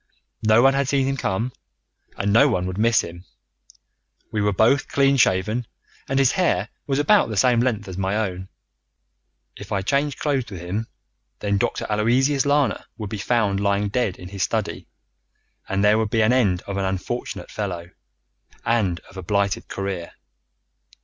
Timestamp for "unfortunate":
16.85-17.51